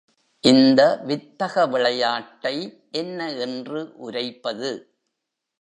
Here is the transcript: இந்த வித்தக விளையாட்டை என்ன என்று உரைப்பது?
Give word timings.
இந்த 0.43 0.81
வித்தக 1.05 1.69
விளையாட்டை 1.69 2.55
என்ன 2.91 3.31
என்று 3.37 3.93
உரைப்பது? 3.97 4.71